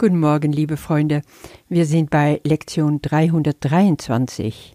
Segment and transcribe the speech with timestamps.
[0.00, 1.20] Guten Morgen, liebe Freunde.
[1.68, 4.74] Wir sind bei Lektion 323.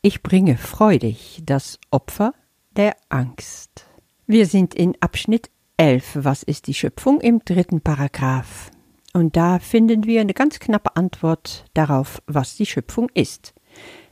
[0.00, 2.32] Ich bringe freudig das Opfer
[2.76, 3.88] der Angst.
[4.28, 6.18] Wir sind in Abschnitt 11.
[6.20, 8.70] Was ist die Schöpfung im dritten Paragraph?
[9.12, 13.54] Und da finden wir eine ganz knappe Antwort darauf, was die Schöpfung ist.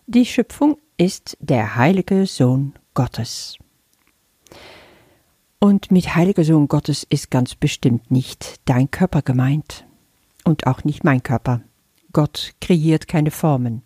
[0.08, 3.58] Die Schöpfung ist der heilige Sohn Gottes.
[5.60, 9.85] Und mit heiliger Sohn Gottes ist ganz bestimmt nicht dein Körper gemeint
[10.46, 11.60] und auch nicht mein Körper.
[12.12, 13.82] Gott kreiert keine Formen.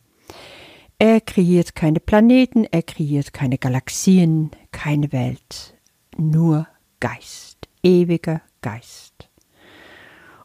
[0.98, 5.74] Er kreiert keine Planeten, er kreiert keine Galaxien, keine Welt,
[6.16, 6.68] nur
[7.01, 9.30] Geist, ewiger Geist.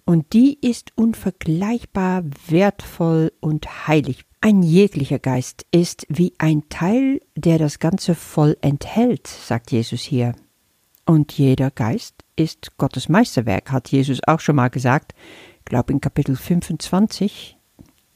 [0.06, 4.24] Und die ist unvergleichbar wertvoll und heilig.
[4.40, 10.34] Ein jeglicher Geist ist wie ein Teil, der das Ganze voll enthält, sagt Jesus hier.
[11.06, 15.14] Und jeder Geist ist Gottes Meisterwerk, hat Jesus auch schon mal gesagt
[15.66, 17.58] glaube in Kapitel 25,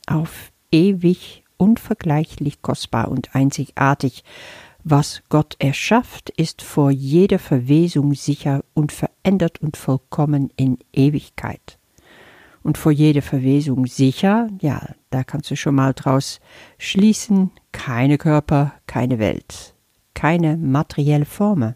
[0.08, 4.24] auf ewig, unvergleichlich kostbar und einzigartig.
[4.84, 11.78] Was Gott erschafft, ist vor jeder Verwesung sicher und verändert und vollkommen in Ewigkeit.
[12.64, 16.40] Und vor jeder Verwesung sicher, ja, da kannst du schon mal draus
[16.78, 19.76] schließen, keine Körper, keine Welt,
[20.14, 21.76] keine materielle Form.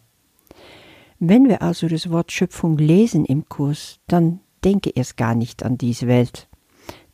[1.19, 5.77] Wenn wir also das Wort Schöpfung lesen im Kurs, dann denke erst gar nicht an
[5.77, 6.47] diese Welt.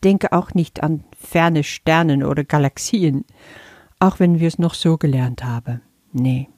[0.03, 3.25] Denke auch nicht an ferne Sternen oder Galaxien,
[3.99, 5.81] auch wenn wir es noch so gelernt haben.
[6.13, 6.49] Nee.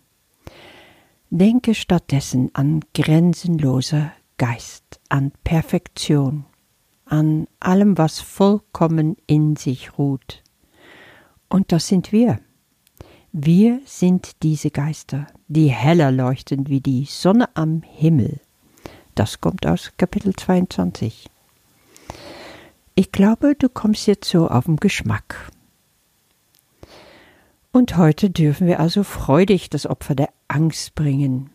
[1.30, 6.46] Denke stattdessen an grenzenloser Geist, an Perfektion,
[7.06, 10.44] an allem, was vollkommen in sich ruht.
[11.50, 12.40] Und das sind wir.
[13.32, 18.42] Wir sind diese Geister, die heller leuchten wie die Sonne am Himmel
[19.16, 21.30] das kommt aus Kapitel 22.
[22.96, 25.50] Ich glaube, du kommst jetzt so auf den Geschmack.
[27.72, 31.50] Und heute dürfen wir also freudig das Opfer der Angst bringen.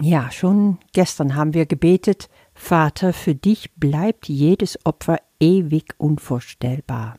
[0.00, 7.16] Ja, schon gestern haben wir gebetet, Vater, für dich bleibt jedes Opfer ewig unvorstellbar.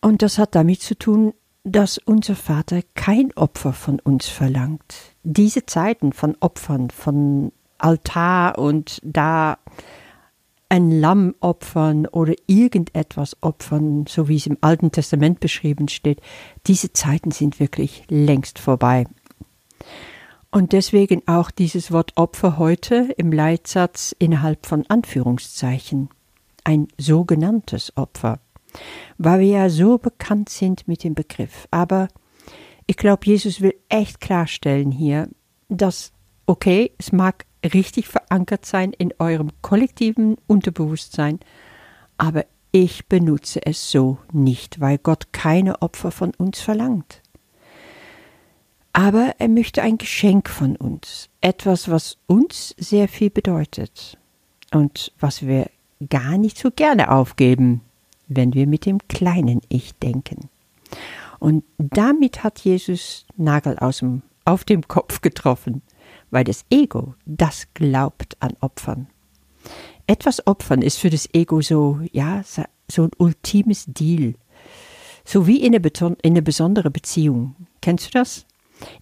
[0.00, 1.34] Und das hat damit zu tun,
[1.70, 4.94] dass unser Vater kein Opfer von uns verlangt.
[5.22, 9.58] Diese Zeiten von Opfern, von Altar und da
[10.68, 16.20] ein Lamm opfern oder irgendetwas opfern, so wie es im Alten Testament beschrieben steht,
[16.66, 19.06] diese Zeiten sind wirklich längst vorbei.
[20.50, 26.10] Und deswegen auch dieses Wort Opfer heute im Leitsatz innerhalb von Anführungszeichen.
[26.64, 28.40] Ein sogenanntes Opfer
[29.18, 31.66] weil wir ja so bekannt sind mit dem Begriff.
[31.70, 32.08] Aber
[32.86, 35.28] ich glaube, Jesus will echt klarstellen hier,
[35.68, 36.12] dass,
[36.46, 41.40] okay, es mag richtig verankert sein in eurem kollektiven Unterbewusstsein,
[42.16, 47.22] aber ich benutze es so nicht, weil Gott keine Opfer von uns verlangt.
[48.92, 54.18] Aber er möchte ein Geschenk von uns, etwas, was uns sehr viel bedeutet
[54.72, 55.70] und was wir
[56.08, 57.82] gar nicht so gerne aufgeben
[58.28, 60.48] wenn wir mit dem kleinen Ich denken.
[61.38, 65.82] Und damit hat Jesus Nagel aus dem, auf dem Kopf getroffen,
[66.30, 69.08] weil das Ego, das glaubt an Opfern.
[70.06, 74.34] Etwas opfern ist für das Ego so, ja, so ein ultimes Deal.
[75.24, 77.54] So wie in eine, in eine besondere Beziehung.
[77.82, 78.46] Kennst du das?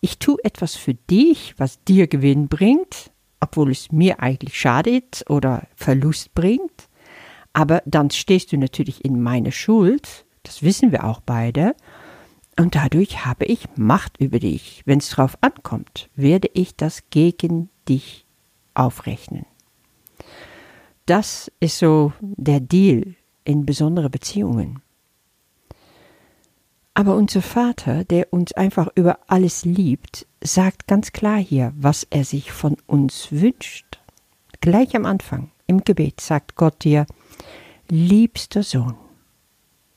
[0.01, 5.69] Ich tue etwas für dich, was dir Gewinn bringt, obwohl es mir eigentlich schadet oder
[5.77, 6.89] Verlust bringt.
[7.57, 11.75] Aber dann stehst du natürlich in meine Schuld, das wissen wir auch beide,
[12.61, 14.83] und dadurch habe ich Macht über dich.
[14.85, 18.27] Wenn es drauf ankommt, werde ich das gegen dich
[18.75, 19.47] aufrechnen.
[21.07, 24.83] Das ist so der Deal in besondere Beziehungen.
[26.93, 32.27] Aber unser Vater, der uns einfach über alles liebt, sagt ganz klar hier, was er
[32.27, 33.99] sich von uns wünscht.
[34.61, 37.07] Gleich am Anfang im Gebet sagt Gott dir,
[37.89, 38.95] liebster Sohn,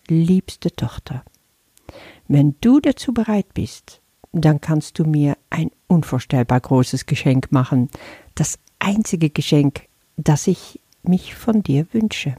[0.08, 1.24] liebste Tochter,
[2.28, 4.02] wenn du dazu bereit bist,
[4.32, 7.90] dann kannst du mir ein unvorstellbar großes Geschenk machen,
[8.36, 9.88] das einzige Geschenk,
[10.18, 12.36] das ich mich von dir wünsche.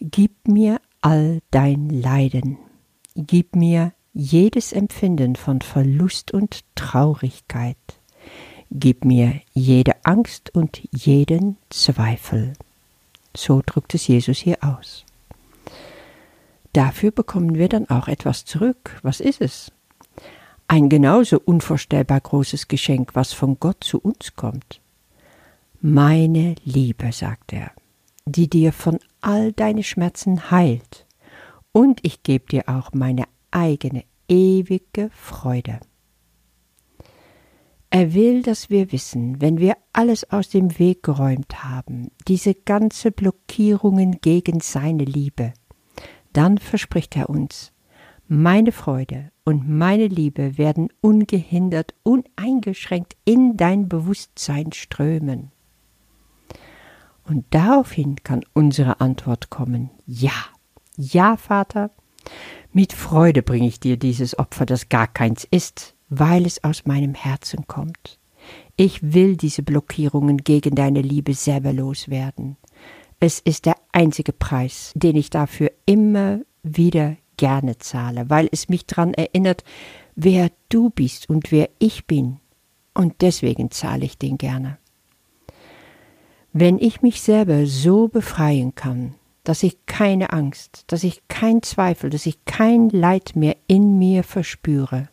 [0.00, 2.58] Gib mir all dein Leiden,
[3.14, 7.76] gib mir jedes Empfinden von Verlust und Traurigkeit,
[8.70, 12.54] gib mir jede Angst und jeden Zweifel.
[13.36, 15.04] So drückt es Jesus hier aus.
[16.72, 18.98] Dafür bekommen wir dann auch etwas zurück.
[19.02, 19.72] Was ist es?
[20.66, 24.80] Ein genauso unvorstellbar großes Geschenk, was von Gott zu uns kommt.
[25.80, 27.70] Meine Liebe, sagt er,
[28.24, 31.04] die dir von all deine Schmerzen heilt,
[31.72, 35.80] und ich gebe dir auch meine eigene ewige Freude.
[37.94, 43.12] Er will, dass wir wissen, wenn wir alles aus dem Weg geräumt haben, diese ganze
[43.12, 45.52] Blockierungen gegen seine Liebe,
[46.32, 47.72] dann verspricht er uns,
[48.26, 55.52] meine Freude und meine Liebe werden ungehindert, uneingeschränkt in dein Bewusstsein strömen.
[57.22, 60.34] Und daraufhin kann unsere Antwort kommen, ja,
[60.96, 61.92] ja, Vater,
[62.72, 67.14] mit Freude bringe ich dir dieses Opfer, das gar keins ist, weil es aus meinem
[67.14, 68.18] Herzen kommt.
[68.76, 72.56] Ich will diese Blockierungen gegen deine Liebe selber loswerden.
[73.20, 78.86] Es ist der einzige Preis, den ich dafür immer wieder gerne zahle, weil es mich
[78.86, 79.64] daran erinnert,
[80.14, 82.38] wer du bist und wer ich bin.
[82.92, 84.78] Und deswegen zahle ich den gerne.
[86.52, 92.10] Wenn ich mich selber so befreien kann, dass ich keine Angst, dass ich kein Zweifel,
[92.10, 95.08] dass ich kein Leid mehr in mir verspüre,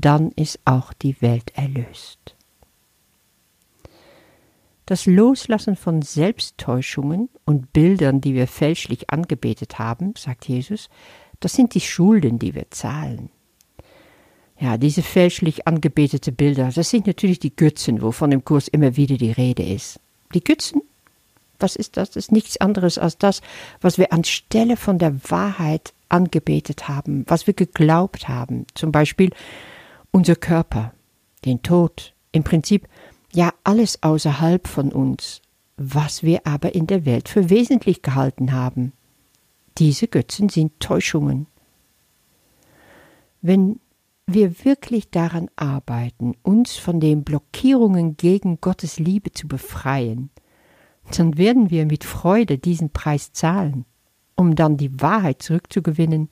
[0.00, 2.34] dann ist auch die Welt erlöst.
[4.86, 10.88] Das Loslassen von Selbsttäuschungen und Bildern, die wir fälschlich angebetet haben, sagt Jesus,
[11.40, 13.28] das sind die Schulden, die wir zahlen.
[14.58, 19.16] Ja, diese fälschlich angebetete Bilder, das sind natürlich die Götzen, wovon im Kurs immer wieder
[19.16, 20.00] die Rede ist.
[20.34, 20.80] Die Götzen,
[21.58, 22.10] was ist das?
[22.10, 23.40] Das ist nichts anderes als das,
[23.80, 28.66] was wir anstelle von der Wahrheit angebetet haben, was wir geglaubt haben.
[28.74, 29.30] Zum Beispiel,
[30.10, 30.92] unser Körper,
[31.44, 32.88] den Tod, im Prinzip
[33.32, 35.40] ja alles außerhalb von uns,
[35.76, 38.92] was wir aber in der Welt für wesentlich gehalten haben.
[39.78, 41.46] Diese Götzen sind Täuschungen.
[43.40, 43.78] Wenn
[44.26, 50.30] wir wirklich daran arbeiten, uns von den Blockierungen gegen Gottes Liebe zu befreien,
[51.16, 53.84] dann werden wir mit Freude diesen Preis zahlen,
[54.34, 56.28] um dann die Wahrheit zurückzugewinnen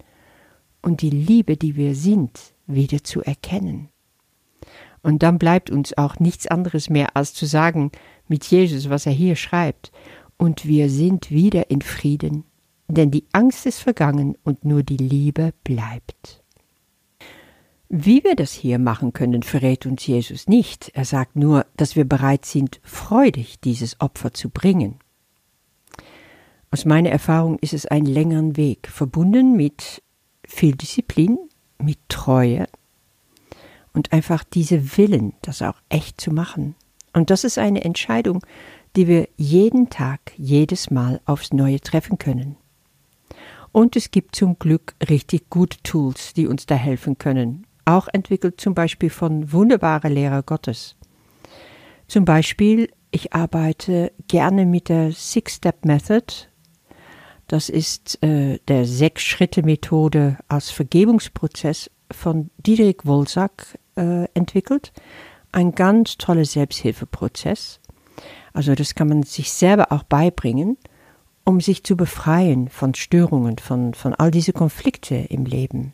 [0.82, 3.88] und die Liebe, die wir sind, wieder zu erkennen.
[5.02, 7.92] Und dann bleibt uns auch nichts anderes mehr, als zu sagen
[8.28, 9.92] mit Jesus, was er hier schreibt,
[10.38, 12.44] und wir sind wieder in Frieden,
[12.88, 16.42] denn die Angst ist vergangen und nur die Liebe bleibt.
[17.88, 20.90] Wie wir das hier machen können, verrät uns Jesus nicht.
[20.94, 24.96] Er sagt nur, dass wir bereit sind, freudig dieses Opfer zu bringen.
[26.72, 30.02] Aus meiner Erfahrung ist es ein längeren Weg, verbunden mit
[30.44, 31.38] viel Disziplin,
[31.78, 32.66] mit Treue
[33.92, 36.74] und einfach diese Willen, das auch echt zu machen.
[37.12, 38.44] Und das ist eine Entscheidung,
[38.94, 42.56] die wir jeden Tag, jedes Mal aufs Neue treffen können.
[43.72, 48.60] Und es gibt zum Glück richtig gute Tools, die uns da helfen können, auch entwickelt
[48.60, 50.96] zum Beispiel von wunderbaren Lehrer Gottes.
[52.08, 56.48] Zum Beispiel, ich arbeite gerne mit der Six-Step-Method
[57.46, 64.92] das ist äh, der Sechs-Schritte-Methode als Vergebungsprozess von Dietrich Wolsack äh, entwickelt.
[65.52, 67.80] Ein ganz toller Selbsthilfeprozess.
[68.52, 70.76] Also das kann man sich selber auch beibringen,
[71.44, 75.92] um sich zu befreien von Störungen, von, von all diese Konflikte im Leben.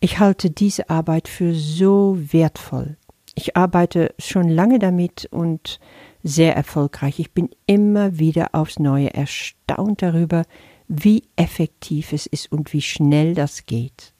[0.00, 2.96] Ich halte diese Arbeit für so wertvoll.
[3.34, 5.78] Ich arbeite schon lange damit und
[6.22, 7.18] sehr erfolgreich.
[7.18, 10.44] Ich bin immer wieder aufs Neue erstaunt darüber,
[10.88, 14.12] wie effektiv es ist und wie schnell das geht.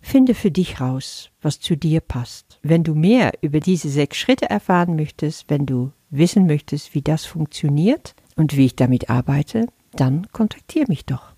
[0.00, 2.58] Finde für dich raus, was zu dir passt.
[2.62, 7.24] Wenn du mehr über diese sechs Schritte erfahren möchtest, wenn du wissen möchtest, wie das
[7.24, 11.32] funktioniert und wie ich damit arbeite, dann kontaktiere mich doch.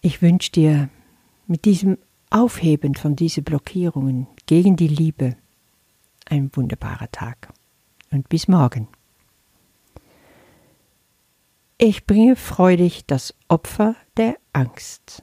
[0.00, 0.90] Ich wünsche dir
[1.46, 1.96] mit diesem
[2.30, 5.36] Aufheben von diesen Blockierungen gegen die Liebe
[6.26, 7.48] ein wunderbarer Tag
[8.10, 8.88] und bis morgen.
[11.78, 15.22] Ich bringe freudig das Opfer der Angst.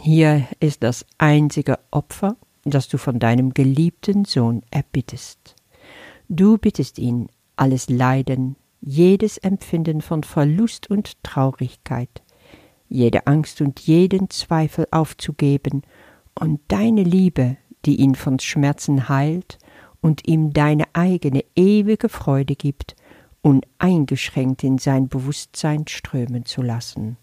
[0.00, 5.54] Hier ist das einzige Opfer, das du von deinem geliebten Sohn erbittest.
[6.28, 12.22] Du bittest ihn, alles Leiden, jedes Empfinden von Verlust und Traurigkeit,
[12.88, 15.82] jede Angst und jeden Zweifel aufzugeben
[16.34, 19.58] und deine Liebe, die ihn von Schmerzen heilt
[20.02, 22.94] und ihm deine eigene ewige Freude gibt,
[23.40, 27.16] uneingeschränkt in sein Bewusstsein strömen zu lassen.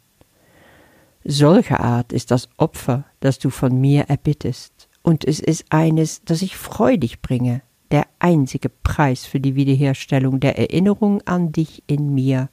[1.23, 6.41] Solche Art ist das Opfer, das du von mir erbittest, und es ist eines, das
[6.41, 12.49] ich freudig bringe, der einzige Preis für die Wiederherstellung der Erinnerung an dich in mir,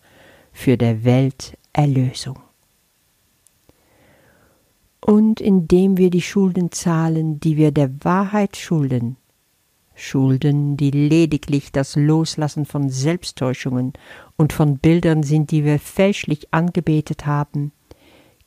[0.52, 2.38] für der Welt Erlösung.
[5.00, 9.16] Und indem wir die Schulden zahlen, die wir der Wahrheit schulden,
[9.96, 13.94] Schulden, die lediglich das Loslassen von Selbsttäuschungen
[14.36, 17.72] und von Bildern sind, die wir fälschlich angebetet haben,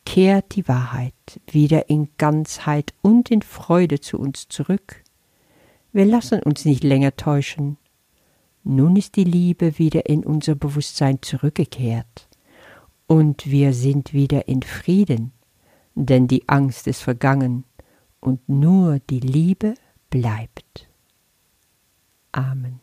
[0.05, 1.13] kehrt die Wahrheit
[1.51, 5.03] wieder in Ganzheit und in Freude zu uns zurück.
[5.91, 7.77] Wir lassen uns nicht länger täuschen.
[8.63, 12.29] Nun ist die Liebe wieder in unser Bewusstsein zurückgekehrt
[13.07, 15.31] und wir sind wieder in Frieden,
[15.95, 17.63] denn die Angst ist vergangen
[18.19, 19.73] und nur die Liebe
[20.11, 20.88] bleibt.
[22.33, 22.79] Amen.